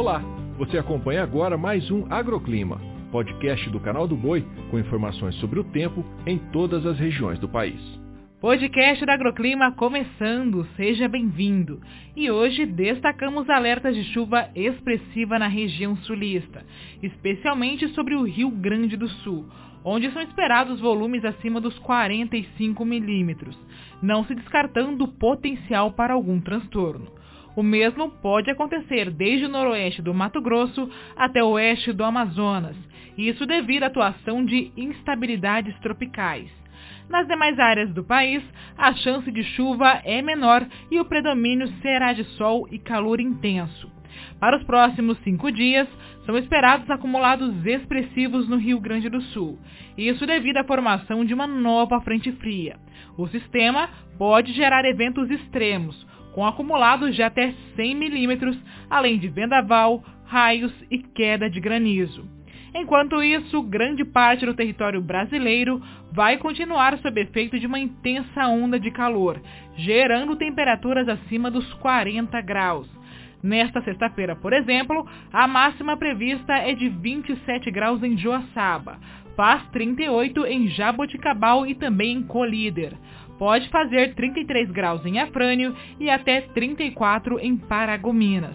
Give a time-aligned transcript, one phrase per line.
[0.00, 0.22] Olá,
[0.56, 2.80] você acompanha agora mais um Agroclima,
[3.12, 7.46] podcast do canal do Boi com informações sobre o tempo em todas as regiões do
[7.46, 7.78] país.
[8.40, 11.82] Podcast da Agroclima começando, seja bem-vindo.
[12.16, 16.64] E hoje destacamos alertas de chuva expressiva na região sulista,
[17.02, 19.50] especialmente sobre o Rio Grande do Sul,
[19.84, 23.54] onde são esperados volumes acima dos 45 milímetros,
[24.00, 27.19] não se descartando o potencial para algum transtorno.
[27.56, 32.76] O mesmo pode acontecer desde o noroeste do Mato Grosso até o oeste do Amazonas,
[33.18, 36.48] isso devido à atuação de instabilidades tropicais.
[37.08, 38.42] Nas demais áreas do país,
[38.78, 43.90] a chance de chuva é menor e o predomínio será de sol e calor intenso.
[44.38, 45.88] Para os próximos cinco dias,
[46.24, 49.58] são esperados acumulados expressivos no Rio Grande do Sul,
[49.98, 52.76] isso devido à formação de uma nova frente fria.
[53.18, 58.56] O sistema pode gerar eventos extremos, com acumulados de até 100 milímetros,
[58.88, 62.24] além de vendaval, raios e queda de granizo.
[62.74, 68.78] Enquanto isso, grande parte do território brasileiro vai continuar sob efeito de uma intensa onda
[68.78, 69.40] de calor,
[69.76, 72.88] gerando temperaturas acima dos 40 graus.
[73.42, 78.98] Nesta sexta-feira, por exemplo, a máxima prevista é de 27 graus em Joaçaba,
[79.34, 82.94] faz 38 em Jaboticabal e também em Colíder
[83.40, 88.54] pode fazer 33 graus em Afrânio e até 34 em Paragominas.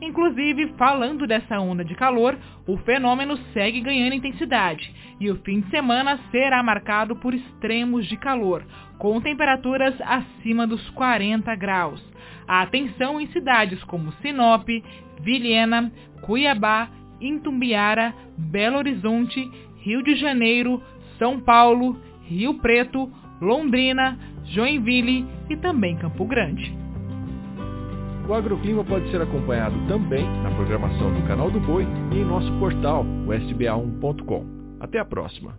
[0.00, 5.68] Inclusive, falando dessa onda de calor, o fenômeno segue ganhando intensidade e o fim de
[5.68, 8.64] semana será marcado por extremos de calor,
[8.96, 12.02] com temperaturas acima dos 40 graus.
[12.48, 14.66] A atenção em cidades como Sinop,
[15.20, 16.88] Vilhena, Cuiabá,
[17.20, 19.50] Intumbiara, Belo Horizonte,
[19.80, 20.82] Rio de Janeiro,
[21.18, 26.76] São Paulo, Rio Preto, Londrina, Joinville e também Campo Grande.
[28.28, 32.50] O agroclima pode ser acompanhado também na programação do Canal do Boi e em nosso
[32.58, 34.46] portal, o sba1.com.
[34.80, 35.58] Até a próxima!